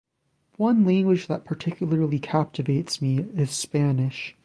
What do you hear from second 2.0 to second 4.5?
captivates me is Spanish.